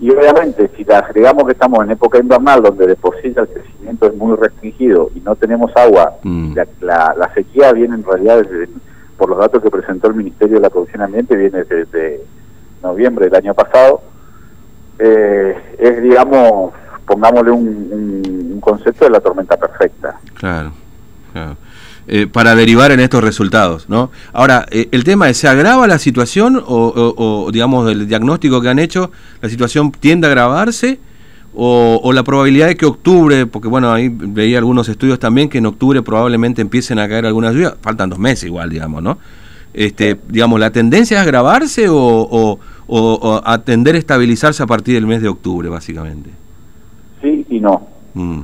y 0.00 0.10
obviamente 0.10 0.68
si 0.76 0.84
agregamos 0.92 1.44
que 1.44 1.52
estamos 1.52 1.84
en 1.84 1.92
época 1.92 2.18
invernal 2.18 2.62
donde 2.62 2.86
de 2.86 2.96
por 2.96 3.14
sí 3.22 3.32
el 3.34 3.48
crecimiento 3.48 4.08
es 4.08 4.14
muy 4.16 4.36
restringido 4.36 5.10
y 5.14 5.20
no 5.20 5.36
tenemos 5.36 5.70
agua, 5.74 6.16
mm. 6.22 6.54
la, 6.80 7.30
sequía 7.34 7.72
viene 7.72 7.94
en 7.94 8.04
realidad 8.04 8.42
desde, 8.42 8.68
por 9.16 9.30
los 9.30 9.38
datos 9.38 9.62
que 9.62 9.70
presentó 9.70 10.08
el 10.08 10.14
Ministerio 10.14 10.56
de 10.56 10.62
la 10.62 10.70
Producción 10.70 11.02
Ambiente, 11.02 11.36
viene 11.36 11.64
desde 11.64 12.20
noviembre 12.82 13.26
del 13.26 13.34
año 13.34 13.54
pasado, 13.54 14.02
eh, 14.98 15.56
es 15.78 16.02
digamos, 16.02 16.72
pongámosle 17.06 17.50
un, 17.50 18.50
un 18.54 18.60
concepto 18.60 19.04
de 19.04 19.10
la 19.10 19.20
tormenta 19.20 19.56
perfecta. 19.56 20.18
Claro, 20.34 20.72
claro. 21.32 21.56
Eh, 22.08 22.28
para 22.28 22.54
derivar 22.54 22.92
en 22.92 23.00
estos 23.00 23.22
resultados, 23.24 23.88
¿no? 23.88 24.12
Ahora, 24.32 24.64
eh, 24.70 24.88
el 24.92 25.02
tema 25.02 25.28
es, 25.28 25.38
¿se 25.38 25.48
agrava 25.48 25.88
la 25.88 25.98
situación 25.98 26.62
o, 26.64 27.50
digamos, 27.52 27.84
del 27.84 28.06
diagnóstico 28.06 28.60
que 28.60 28.68
han 28.68 28.78
hecho, 28.78 29.10
la 29.40 29.48
situación 29.48 29.90
tiende 29.90 30.28
a 30.28 30.30
agravarse? 30.30 31.00
O, 31.58 32.12
la 32.12 32.22
probabilidad 32.22 32.66
de 32.66 32.76
que 32.76 32.84
octubre, 32.84 33.46
porque 33.46 33.66
bueno, 33.66 33.90
ahí 33.90 34.10
veía 34.12 34.58
algunos 34.58 34.90
estudios 34.90 35.18
también 35.18 35.48
que 35.48 35.56
en 35.56 35.64
octubre 35.64 36.02
probablemente 36.02 36.60
empiecen 36.60 36.98
a 36.98 37.08
caer 37.08 37.24
algunas 37.24 37.54
lluvias, 37.54 37.76
faltan 37.80 38.10
dos 38.10 38.18
meses 38.18 38.44
igual, 38.44 38.68
digamos, 38.68 39.02
¿no? 39.02 39.16
Este, 39.72 40.18
digamos, 40.28 40.60
¿la 40.60 40.70
tendencia 40.70 41.16
es 41.16 41.22
agravarse 41.22 41.86
o, 41.88 42.58
a 43.42 43.58
tender 43.64 43.94
a 43.94 43.98
estabilizarse 43.98 44.62
a 44.62 44.66
partir 44.66 44.96
del 44.96 45.06
mes 45.06 45.22
de 45.22 45.28
octubre, 45.28 45.70
básicamente? 45.70 46.28
Sí 47.22 47.46
y 47.48 47.60
no. 47.60 47.86
Mm. 48.12 48.40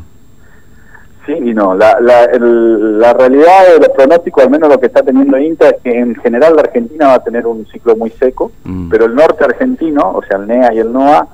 Sí 1.26 1.32
y 1.32 1.52
no. 1.52 1.74
La, 1.74 2.00
la, 2.00 2.26
la 2.38 3.12
realidad 3.12 3.74
de 3.74 3.78
los 3.78 3.90
pronósticos, 3.94 4.44
al 4.44 4.50
menos 4.50 4.70
lo 4.70 4.80
que 4.80 4.86
está 4.86 5.02
teniendo 5.02 5.38
INTA, 5.38 5.68
es 5.68 5.82
que 5.84 5.98
en 5.98 6.14
general 6.16 6.56
la 6.56 6.62
Argentina 6.62 7.08
va 7.08 7.14
a 7.14 7.22
tener 7.22 7.46
un 7.46 7.66
ciclo 7.66 7.94
muy 7.94 8.08
seco, 8.08 8.52
mm. 8.64 8.88
pero 8.88 9.04
el 9.04 9.14
norte 9.14 9.44
argentino, 9.44 10.12
o 10.12 10.22
sea, 10.22 10.38
el 10.38 10.46
NEA 10.46 10.72
y 10.72 10.78
el 10.78 10.90
NOA, 10.90 11.28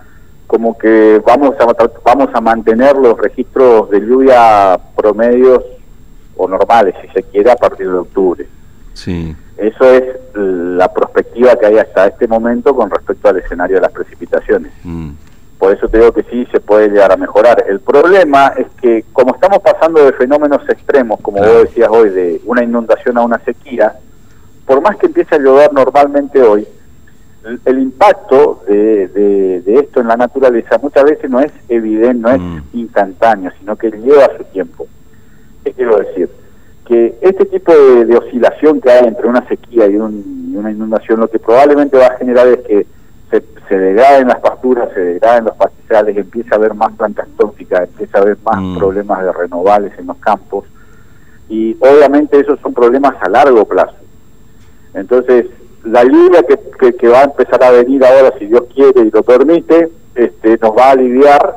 como 0.49 0.77
que 0.79 1.23
vamos 1.25 1.55
a, 1.61 1.67
vamos 2.03 2.31
a 2.33 2.41
mantener 2.41 2.97
los 2.97 3.19
registros 3.19 3.91
de 3.91 4.01
lluvia 4.01 4.81
promedios 4.97 5.63
o 6.37 6.49
normales, 6.49 6.95
si 7.03 7.09
se 7.09 7.23
quiere, 7.23 7.51
a 7.51 7.57
partir 7.57 7.87
de 7.87 7.99
octubre. 7.99 8.49
Sí. 8.95 9.37
Eso 9.59 9.85
es 9.93 10.05
la 10.35 10.93
perspectiva 10.93 11.55
que 11.57 11.67
hay 11.67 11.79
hasta 11.79 12.07
este 12.07 12.27
momento 12.27 12.75
con 12.75 12.91
respecto 12.91 13.29
al 13.29 13.37
escenario 13.37 13.77
de 13.77 13.83
las 13.83 13.93
precipitaciones. 13.93 14.73
Mm. 14.83 15.11
por 15.59 15.75
eso 15.75 15.89
te 15.89 15.99
digo 15.99 16.13
que 16.13 16.23
sí 16.23 16.47
se 16.51 16.61
puede 16.61 16.89
llegar 16.89 17.13
a 17.13 17.17
mejorar. 17.19 17.65
El 17.69 17.81
problema 17.81 18.55
es 18.57 18.69
que 18.81 19.05
como 19.13 19.35
estamos 19.35 19.59
pasando 19.59 20.03
de 20.03 20.13
fenómenos 20.15 20.67
extremos, 20.69 21.21
como 21.21 21.39
vos 21.41 21.65
decías 21.65 21.91
hoy, 21.91 22.09
de 22.09 22.41
una 22.47 22.65
inundación 22.65 23.19
a 23.19 23.23
una 23.23 23.39
sequía, 23.41 23.97
por 24.65 24.81
más 24.81 24.97
que 24.97 25.07
empiece 25.07 25.35
a 25.35 25.39
llover 25.39 25.73
normalmente 25.75 26.41
hoy, 26.41 26.67
el, 27.65 27.79
impacto 27.79 28.63
de, 28.67 29.63
esto 29.67 30.01
en 30.01 30.09
la 30.09 30.17
naturaleza 30.17 30.79
muchas 30.83 31.05
veces 31.05 31.31
no 31.31 31.41
es 31.41 31.53
evidente, 31.69 32.15
no 32.15 32.31
es 32.31 32.41
mm. 32.41 32.59
instantáneo, 32.75 33.51
sino 33.59 33.77
que 33.77 33.91
lleva 33.91 34.31
su 34.37 34.45
tiempo. 34.45 34.87
¿Qué 35.65 35.73
quiero 35.73 35.97
decir? 35.99 36.29
Que 36.87 37.19
este 37.21 37.45
tipo 37.47 37.73
de, 37.73 38.17
oscilación 38.17 38.81
que 38.81 38.91
hay 38.91 39.07
entre 39.07 39.29
una 39.29 39.47
sequía 39.49 39.87
y, 39.87 39.97
una 39.97 40.71
inundación, 40.71 41.21
lo 41.21 41.29
que 41.29 41.39
probablemente 41.39 41.97
va 41.97 42.07
a 42.07 42.19
generar 42.19 42.49
es 42.49 42.59
que 42.59 42.87
se, 43.31 43.43
se 43.69 43.79
degraden 43.79 44.29
las 44.29 44.41
pasturas, 44.41 44.89
se 44.95 45.01
degraden 45.01 45.45
los 45.45 45.57
pastizales, 45.57 46.17
empieza 46.17 46.55
a 46.55 46.59
haber 46.59 46.75
más 46.75 46.93
plantas 46.95 47.29
tóxicas, 47.37 47.89
empieza 47.89 48.19
a 48.19 48.23
haber 48.23 48.39
más 48.45 48.61
mm. 48.61 48.79
problemas 48.79 49.23
de 49.23 49.33
renovables 49.33 49.93
en 49.99 50.07
los 50.07 50.17
campos, 50.19 50.65
y 51.49 51.77
obviamente 51.81 52.41
esos 52.41 52.59
son 52.61 52.75
problemas 52.75 53.15
a 53.21 53.29
largo 53.29 53.65
plazo. 53.65 53.97
Entonces, 54.95 55.47
la 55.91 56.05
lluvia 56.05 56.43
que, 56.43 56.95
que, 56.95 57.09
va 57.09 57.21
a 57.21 57.25
empezar 57.25 57.63
a 57.63 57.71
venir 57.71 58.05
ahora, 58.05 58.33
si 58.39 58.47
Dios 58.47 58.65
quiere 58.75 59.03
y 59.03 59.11
lo 59.11 59.23
permite, 59.23 59.89
este, 60.15 60.59
nos 60.59 60.77
va 60.77 60.89
a 60.89 60.91
aliviar, 60.93 61.57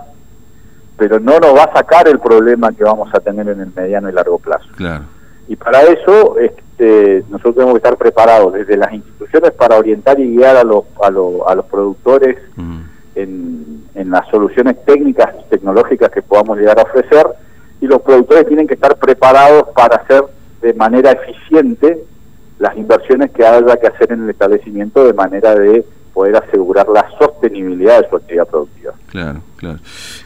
pero 0.97 1.19
no 1.19 1.39
nos 1.39 1.55
va 1.55 1.63
a 1.63 1.73
sacar 1.73 2.07
el 2.07 2.19
problema 2.19 2.71
que 2.71 2.83
vamos 2.83 3.09
a 3.13 3.19
tener 3.19 3.47
en 3.49 3.61
el 3.61 3.71
mediano 3.75 4.09
y 4.09 4.13
largo 4.13 4.39
plazo. 4.39 4.67
Claro. 4.75 5.05
Y 5.47 5.55
para 5.55 5.81
eso 5.81 6.37
este, 6.39 7.23
nosotros 7.29 7.55
tenemos 7.55 7.73
que 7.73 7.79
estar 7.79 7.97
preparados 7.97 8.53
desde 8.53 8.77
las 8.77 8.93
instituciones 8.93 9.51
para 9.51 9.77
orientar 9.77 10.19
y 10.19 10.35
guiar 10.35 10.57
a 10.57 10.63
los, 10.63 10.83
a, 11.01 11.07
a 11.07 11.55
los 11.55 11.65
productores 11.65 12.37
mm. 12.55 12.81
en, 13.15 13.83
en 13.95 14.09
las 14.09 14.27
soluciones 14.29 14.83
técnicas 14.85 15.29
y 15.39 15.49
tecnológicas 15.49 16.11
que 16.11 16.21
podamos 16.21 16.57
llegar 16.57 16.79
a 16.79 16.83
ofrecer, 16.83 17.27
y 17.81 17.87
los 17.87 18.01
productores 18.01 18.47
tienen 18.47 18.67
que 18.67 18.75
estar 18.75 18.95
preparados 18.97 19.69
para 19.75 19.97
hacer 19.97 20.23
de 20.61 20.73
manera 20.75 21.11
eficiente 21.11 22.03
las 22.61 22.77
inversiones 22.77 23.31
que 23.31 23.43
haya 23.43 23.75
que 23.75 23.87
hacer 23.87 24.11
en 24.11 24.23
el 24.23 24.29
establecimiento 24.29 25.03
de 25.03 25.13
manera 25.13 25.55
de 25.55 25.83
poder 26.13 26.35
asegurar 26.35 26.87
la 26.89 27.07
sostenibilidad 27.17 28.01
de 28.01 28.07
su 28.07 28.15
actividad 28.15 28.47
productiva. 28.47 28.93
Claro, 29.07 29.41
claro. 29.57 29.79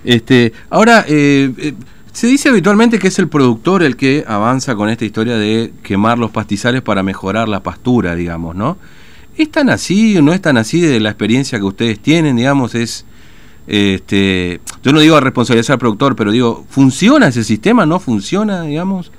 Este, 0.04 0.52
ahora, 0.70 1.06
eh, 1.08 1.50
eh, 1.58 1.74
se 2.12 2.28
dice 2.28 2.50
habitualmente 2.50 3.00
que 3.00 3.08
es 3.08 3.20
el 3.20 3.30
productor 3.30 3.84
el 3.84 3.96
que 3.96 4.26
avanza 4.28 4.76
con 4.76 4.90
esta 4.90 5.06
historia 5.06 5.38
de 5.38 5.72
quemar 5.82 6.18
los 6.18 6.32
pastizales 6.32 6.82
para 6.82 7.04
mejorar 7.04 7.48
la 7.48 7.64
pastura, 7.64 8.16
digamos, 8.16 8.54
¿no? 8.54 8.78
¿Es 9.38 9.50
tan 9.50 9.70
así 9.70 10.18
o 10.18 10.22
no 10.22 10.34
es 10.34 10.42
tan 10.42 10.58
así 10.58 10.82
de 10.82 11.00
la 11.00 11.12
experiencia 11.12 11.58
que 11.58 11.66
ustedes 11.66 12.00
tienen, 12.00 12.36
digamos? 12.36 12.76
Es, 12.76 13.06
este, 13.66 14.60
yo 14.84 14.92
no 14.92 15.00
digo 15.00 15.18
responsabilidad 15.22 15.72
al 15.72 15.80
productor, 15.80 16.18
pero 16.18 16.32
digo, 16.32 16.66
¿funciona 16.68 17.28
ese 17.28 17.46
sistema? 17.46 17.86
¿No 17.86 18.02
funciona, 18.02 18.64
digamos? 18.64 19.12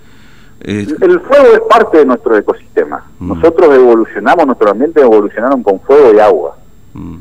El 0.60 1.20
fuego 1.20 1.54
es 1.54 1.60
parte 1.68 1.98
de 1.98 2.06
nuestro 2.06 2.36
ecosistema. 2.36 3.04
Mm. 3.18 3.28
Nosotros 3.28 3.75
evolucionamos, 3.75 4.46
nuestro 4.46 4.70
ambiente 4.70 5.00
evolucionaron 5.00 5.62
con 5.62 5.80
fuego 5.80 6.12
y 6.14 6.18
agua. 6.18 6.56
Mm. 6.94 7.16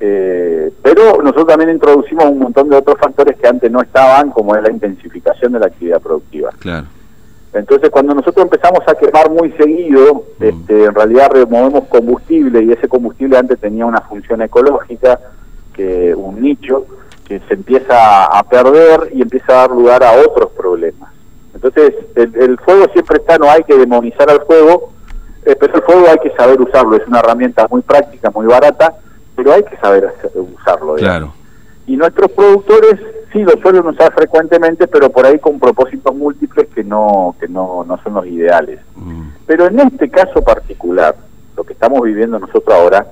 Eh, 0.00 0.72
pero 0.82 1.22
nosotros 1.22 1.46
también 1.46 1.70
introducimos 1.70 2.24
un 2.24 2.40
montón 2.40 2.68
de 2.68 2.76
otros 2.76 2.98
factores 2.98 3.38
que 3.38 3.46
antes 3.46 3.70
no 3.70 3.80
estaban, 3.80 4.30
como 4.30 4.56
es 4.56 4.62
la 4.62 4.70
intensificación 4.72 5.52
de 5.52 5.60
la 5.60 5.66
actividad 5.66 6.00
productiva. 6.00 6.50
Claro. 6.58 6.86
Entonces, 7.52 7.90
cuando 7.90 8.14
nosotros 8.14 8.44
empezamos 8.44 8.80
a 8.88 8.94
quemar 8.94 9.30
muy 9.30 9.52
seguido, 9.52 10.24
mm. 10.38 10.44
este, 10.44 10.84
en 10.84 10.94
realidad 10.94 11.30
removemos 11.30 11.84
combustible 11.84 12.64
y 12.64 12.72
ese 12.72 12.88
combustible 12.88 13.36
antes 13.36 13.60
tenía 13.60 13.86
una 13.86 14.00
función 14.00 14.42
ecológica, 14.42 15.20
que 15.72 16.14
un 16.14 16.40
nicho, 16.40 16.86
que 17.26 17.40
se 17.40 17.54
empieza 17.54 18.24
a 18.24 18.42
perder 18.42 19.10
y 19.14 19.22
empieza 19.22 19.52
a 19.52 19.56
dar 19.68 19.70
lugar 19.70 20.02
a 20.02 20.12
otros 20.12 20.50
problemas. 20.50 21.11
Entonces, 21.62 21.94
el, 22.16 22.58
fuego 22.58 22.86
siempre 22.92 23.18
está, 23.18 23.38
no 23.38 23.48
hay 23.48 23.62
que 23.62 23.76
demonizar 23.76 24.28
al 24.28 24.44
fuego, 24.44 24.90
eh, 25.44 25.54
pero 25.58 25.76
el 25.76 25.82
fuego 25.82 26.06
hay 26.08 26.18
que 26.18 26.34
saber 26.36 26.60
usarlo, 26.60 26.96
es 26.96 27.06
una 27.06 27.20
herramienta 27.20 27.68
muy 27.70 27.82
práctica, 27.82 28.30
muy 28.30 28.46
barata, 28.46 28.94
pero 29.36 29.52
hay 29.52 29.62
que 29.62 29.76
saber 29.76 30.12
usarlo. 30.34 30.94
Claro. 30.94 31.32
Y 31.86 31.96
nuestros 31.96 32.32
productores 32.32 33.00
sí 33.32 33.42
lo 33.42 33.52
suelen 33.62 33.86
usar 33.86 34.12
frecuentemente, 34.12 34.88
pero 34.88 35.10
por 35.10 35.24
ahí 35.24 35.38
con 35.38 35.60
propósitos 35.60 36.14
múltiples 36.14 36.68
que 36.74 36.82
no, 36.82 37.36
que 37.38 37.48
no, 37.48 37.84
no 37.84 37.98
son 38.02 38.14
los 38.14 38.26
ideales. 38.26 38.80
Mm. 38.96 39.28
Pero 39.46 39.66
en 39.66 39.80
este 39.80 40.10
caso 40.10 40.42
particular, 40.42 41.14
lo 41.56 41.64
que 41.64 41.72
estamos 41.72 42.02
viviendo 42.02 42.38
nosotros 42.38 42.74
ahora, 42.74 43.06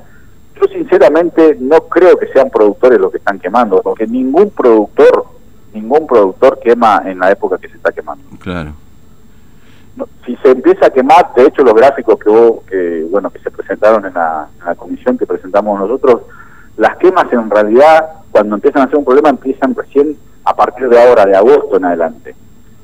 yo 0.60 0.68
sinceramente 0.68 1.56
no 1.60 1.80
creo 1.82 2.16
que 2.16 2.26
sean 2.28 2.50
productores 2.50 2.98
los 2.98 3.10
que 3.10 3.18
están 3.18 3.38
quemando, 3.38 3.80
porque 3.82 4.06
ningún 4.06 4.50
productor 4.50 5.24
ningún 5.72 6.06
productor 6.06 6.58
quema 6.60 7.02
en 7.04 7.18
la 7.18 7.30
época 7.30 7.58
que 7.58 7.68
se 7.68 7.76
está 7.76 7.92
quemando. 7.92 8.24
Claro. 8.38 8.72
si 10.24 10.36
se 10.36 10.50
empieza 10.50 10.86
a 10.86 10.90
quemar, 10.90 11.32
de 11.34 11.44
hecho 11.44 11.62
los 11.62 11.74
gráficos 11.74 12.18
que, 12.18 12.30
que 12.68 13.06
bueno 13.10 13.30
que 13.30 13.38
se 13.40 13.50
presentaron 13.50 14.04
en 14.06 14.14
la, 14.14 14.48
comisión 14.76 15.18
que 15.18 15.26
presentamos 15.26 15.78
nosotros, 15.78 16.22
las 16.76 16.96
quemas 16.96 17.32
en 17.32 17.50
realidad 17.50 18.08
cuando 18.30 18.54
empiezan 18.54 18.82
a 18.82 18.86
ser 18.88 18.96
un 18.96 19.04
problema 19.04 19.28
empiezan 19.28 19.74
recién 19.74 20.16
a 20.44 20.54
partir 20.54 20.88
de 20.88 21.02
ahora, 21.02 21.26
de 21.26 21.36
agosto 21.36 21.76
en 21.76 21.84
adelante. 21.84 22.34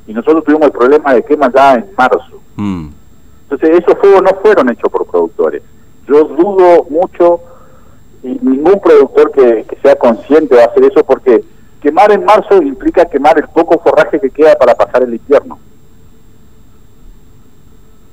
Y 0.06 0.12
nosotros 0.12 0.44
tuvimos 0.44 0.66
el 0.66 0.72
problema 0.72 1.14
de 1.14 1.22
quemas 1.24 1.52
ya 1.52 1.74
en 1.74 1.86
marzo. 1.96 2.40
Mm. 2.56 2.88
Entonces 3.42 3.80
esos 3.80 3.98
fuegos 3.98 4.22
no 4.22 4.40
fueron 4.40 4.68
hechos 4.70 4.90
por 4.90 5.06
productores. 5.06 5.62
Yo 6.06 6.24
dudo 6.24 6.86
mucho 6.90 7.40
y 8.22 8.38
ningún 8.42 8.80
productor 8.80 9.30
que, 9.32 9.64
que 9.64 9.76
sea 9.82 9.96
consciente 9.96 10.56
va 10.56 10.62
a 10.62 10.66
hacer 10.66 10.84
eso 10.84 11.04
porque 11.04 11.44
quemar 11.86 12.10
en 12.10 12.24
marzo 12.24 12.60
implica 12.62 13.04
quemar 13.04 13.38
el 13.38 13.46
poco 13.46 13.80
forraje 13.80 14.18
que 14.18 14.30
queda 14.30 14.56
para 14.56 14.74
pasar 14.74 15.04
el 15.04 15.14
invierno. 15.14 15.56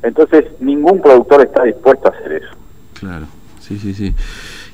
Entonces, 0.04 0.46
ningún 0.60 1.02
productor 1.02 1.42
está 1.42 1.64
dispuesto 1.64 2.08
a 2.08 2.12
hacer 2.16 2.34
eso. 2.34 2.56
Claro, 3.00 3.26
sí, 3.60 3.80
sí, 3.80 3.96
sí. 3.96 4.14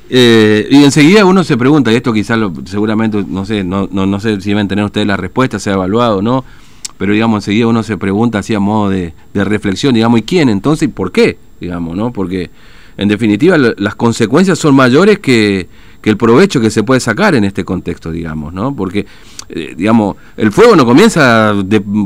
Eh, 0.10 0.68
y 0.70 0.84
enseguida 0.84 1.24
uno 1.24 1.46
se 1.46 1.56
pregunta, 1.56 1.94
y 1.94 1.96
esto 1.96 2.12
quizás 2.12 2.38
seguramente, 2.66 3.24
no 3.26 3.46
sé, 3.46 3.64
no, 3.64 3.88
no, 3.90 4.06
no 4.06 4.20
sé 4.20 4.42
si 4.42 4.52
a 4.52 4.68
tener 4.68 4.84
ustedes 4.84 5.08
la 5.08 5.16
respuesta, 5.16 5.60
se 5.60 5.70
ha 5.70 5.76
evaluado 5.76 6.18
o 6.18 6.22
no, 6.22 6.44
pero 6.98 7.14
digamos, 7.14 7.44
enseguida 7.44 7.68
uno 7.68 7.84
se 7.84 7.96
pregunta 7.96 8.40
así 8.40 8.54
a 8.54 8.60
modo 8.60 8.90
de, 8.90 9.14
de 9.34 9.44
reflexión, 9.46 9.94
digamos, 9.94 10.20
¿y 10.20 10.24
quién 10.24 10.50
entonces 10.50 10.90
y 10.90 10.92
por 10.92 11.14
qué? 11.14 11.38
Digamos, 11.62 11.96
¿no? 11.96 12.12
Porque 12.12 12.50
en 12.98 13.08
definitiva 13.08 13.58
las 13.58 13.96
consecuencias 13.96 14.60
son 14.60 14.76
mayores 14.76 15.20
que, 15.20 15.70
que 16.02 16.10
el 16.10 16.18
provecho 16.18 16.62
que 16.62 16.70
se 16.70 16.84
puede 16.84 17.00
sacar 17.00 17.36
en 17.36 17.44
este 17.44 17.66
contexto, 17.66 18.12
digamos, 18.12 18.54
¿no? 18.54 18.76
Porque, 18.76 19.06
eh, 19.50 19.74
digamos, 19.76 20.16
el 20.38 20.52
fuego 20.52 20.76
no 20.76 20.86
comienza, 20.86 21.54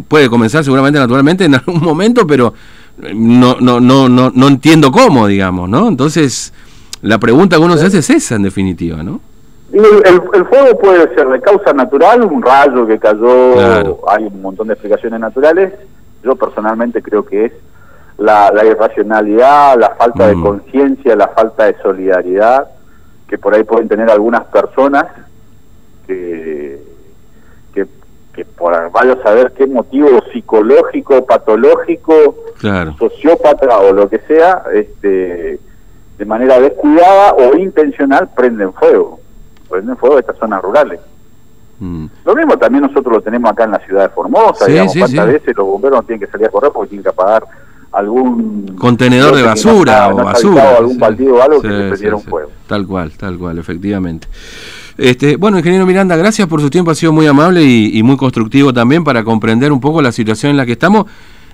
puede 0.08 0.30
comenzar 0.30 0.64
seguramente 0.64 1.00
naturalmente 1.00 1.46
en 1.46 1.56
algún 1.56 1.82
momento, 1.82 2.26
pero 2.26 2.54
eh, 3.02 3.14
no, 3.16 3.58
no, 3.60 3.80
no, 3.80 4.10
no, 4.10 4.32
no 4.34 4.48
entiendo 4.48 4.92
cómo, 4.92 5.28
digamos, 5.28 5.70
¿no? 5.70 5.88
Entonces, 5.88 6.54
la 7.02 7.20
pregunta 7.20 7.58
que 7.58 7.64
uno 7.64 7.78
se 7.78 7.86
hace 7.86 8.00
es 8.00 8.10
esa, 8.10 8.36
en 8.36 8.44
definitiva, 8.44 9.04
¿no? 9.04 9.22
El, 9.72 10.22
el, 10.34 10.46
fuego 10.46 10.78
puede 10.80 11.16
ser 11.16 11.28
de 11.30 11.42
causa 11.42 11.74
natural, 11.74 12.24
un 12.24 12.44
rayo 12.44 12.86
que 12.86 13.00
cayó, 13.00 14.08
hay 14.08 14.26
un 14.26 14.40
montón 14.40 14.68
de 14.68 14.74
explicaciones 14.74 15.20
naturales. 15.20 15.74
Yo 16.24 16.36
personalmente 16.36 17.02
creo 17.02 17.26
que 17.26 17.46
es 17.46 17.52
la, 18.20 18.52
la 18.52 18.66
irracionalidad, 18.66 19.76
la 19.80 19.96
falta 19.96 20.28
de 20.28 20.36
mm. 20.36 20.44
conciencia, 20.44 21.16
la 21.16 21.30
falta 21.30 21.66
de 21.66 21.76
solidaridad 21.82 22.68
que 23.34 23.40
por 23.40 23.56
ahí 23.56 23.64
pueden 23.64 23.88
tener 23.88 24.12
algunas 24.12 24.44
personas 24.44 25.08
que, 26.06 26.80
que, 27.74 28.46
por 28.46 28.92
vaya 28.92 29.14
a 29.14 29.24
saber 29.24 29.54
qué 29.58 29.66
motivo 29.66 30.08
psicológico, 30.32 31.26
patológico, 31.26 32.14
sociópata 33.00 33.80
o 33.80 33.92
lo 33.92 34.08
que 34.08 34.20
sea, 34.20 34.66
este, 34.72 35.60
de 36.20 36.26
manera 36.26 36.60
descuidada 36.60 37.34
o 37.34 37.58
intencional 37.58 38.30
prenden 38.36 38.72
fuego, 38.72 39.20
prenden 39.68 39.98
fuego 39.98 40.20
estas 40.20 40.38
zonas 40.38 40.62
rurales. 40.62 41.00
Mm. 41.80 42.06
Lo 42.26 42.36
mismo 42.36 42.56
también 42.60 42.84
nosotros 42.84 43.16
lo 43.16 43.22
tenemos 43.22 43.50
acá 43.50 43.64
en 43.64 43.72
la 43.72 43.80
ciudad 43.80 44.04
de 44.04 44.10
Formosa, 44.10 44.68
digamos, 44.68 44.94
cuántas 44.96 45.26
veces 45.26 45.58
los 45.58 45.66
bomberos 45.66 46.02
no 46.02 46.04
tienen 46.04 46.24
que 46.24 46.32
salir 46.32 46.46
a 46.46 46.52
correr 46.52 46.72
porque 46.72 46.90
tienen 46.90 47.04
que 47.04 47.10
apagar 47.10 47.44
algún 47.94 48.76
contenedor 48.78 49.36
de 49.36 49.44
basura 49.44 50.14
o 50.14 50.16
basura 50.16 50.78
algún 50.78 50.98
partido 50.98 51.36
o 51.36 51.42
algo 51.42 51.62
que 51.62 51.68
prendieron 51.68 52.22
fuego 52.22 52.50
tal 52.68 52.88
cual 52.88 53.12
tal 53.12 53.38
cual 53.38 53.60
efectivamente 53.60 54.28
este, 54.98 55.38
bueno, 55.38 55.58
ingeniero 55.58 55.86
Miranda, 55.86 56.16
gracias 56.16 56.48
por 56.48 56.62
su 56.62 56.70
tiempo, 56.70 56.92
ha 56.92 56.96
sido 56.96 57.12
muy 57.12 57.26
amable 57.26 57.64
y, 57.64 58.04
muy 58.04 58.16
constructivo 58.16 58.74
también 58.74 59.04
para 59.04 59.24
comprender 59.24 59.72
un 59.72 59.80
poco 59.80 60.02
la 60.02 60.12
situación 60.12 60.52
en 60.52 60.58
la 60.58 60.66
que 60.66 60.74
estamos 60.74 61.08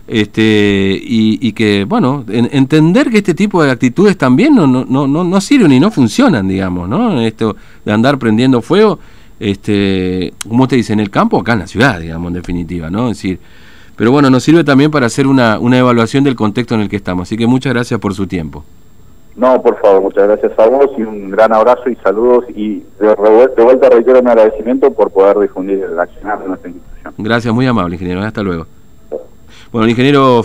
este, 0.08 1.00
y, 1.01 1.51
que, 1.53 1.86
bueno, 1.86 2.25
entender 2.27 3.10
que 3.10 3.19
este 3.19 3.34
tipo 3.34 3.63
de 3.63 3.72
actitudes 3.72 4.17
también 4.17 4.55
no, 4.55 4.67
no, 4.67 4.86
no, 4.86 5.24
no 5.24 5.41
sirven 5.41 5.72
y 5.72 5.79
no 5.79 5.91
funcionan, 5.91 6.48
digamos, 6.48 6.89
¿no? 6.89 7.22
Esto 7.22 7.55
de 7.86 7.93
andar 7.93 8.17
prendiendo 8.17 8.62
fuego, 8.62 9.00
este, 9.39 10.34
como 10.48 10.63
usted 10.63 10.77
dice, 10.77 10.93
en 10.93 11.00
el 11.00 11.10
campo, 11.10 11.39
acá 11.39 11.53
en 11.53 11.60
la 11.60 11.67
ciudad, 11.67 12.00
digamos, 12.00 12.29
en 12.29 12.34
definitiva, 12.34 12.89
¿no? 12.89 13.12
Es 13.12 13.17
decir, 13.17 13.39
pero 14.00 14.13
bueno, 14.13 14.29
nos 14.29 14.44
sirve 14.44 14.63
también 14.63 14.91
para 14.91 15.08
hacer 15.08 15.27
una, 15.27 15.60
una 15.60 15.77
evaluación 15.77 16.24
del 16.24 16.38
contexto 16.38 16.74
en 16.74 16.79
el 16.79 16.88
que 16.88 16.96
estamos. 16.96 17.27
Así 17.27 17.36
que 17.36 17.46
muchas 17.46 17.74
gracias 17.74 18.00
por 18.00 18.13
su 18.13 18.27
tiempo. 18.27 18.63
No, 19.36 19.62
por 19.62 19.77
favor, 19.82 20.03
muchas 20.03 20.25
gracias 20.25 20.58
a 20.58 20.68
vos 20.70 20.89
y 20.98 21.01
un 21.01 21.29
gran 21.29 21.51
abrazo 21.51 21.89
y 21.89 21.98
saludos 21.98 22.46
y 22.56 22.82
de, 22.98 23.13
vuelta 23.62 23.89
reitero 23.89 24.24
mi 24.24 24.29
agradecimiento 24.29 24.89
por 24.94 25.12
poder 25.12 25.39
difundir 25.39 25.84
el 25.84 26.00
accionar 26.00 26.41
de 26.41 26.48
nuestra 26.48 26.70
institución. 26.70 27.13
Gracias, 27.18 27.53
muy 27.53 27.68
amable, 27.68 27.96
ingeniero. 27.96 28.22
Hasta 28.22 28.41
luego. 28.41 28.68
Bueno, 29.74 29.84
el 29.84 29.89
ingeniero... 29.89 30.44